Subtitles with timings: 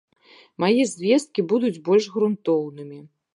[0.63, 2.99] Мае звесткі будуць больш грунтоўнымі.